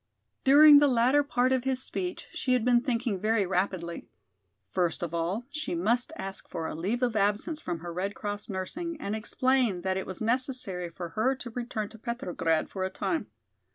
[0.43, 4.07] During the latter part of his speech she had been thinking very rapidly.
[4.63, 8.49] First of all, she must ask for a leave of absence from her Red Cross
[8.49, 12.89] nursing and explain that it was necessary for her to return to Petrograd for a
[12.89, 13.27] time.